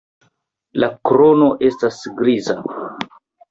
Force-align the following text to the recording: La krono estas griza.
La 0.83 0.89
krono 1.09 1.51
estas 1.69 2.01
griza. 2.23 2.59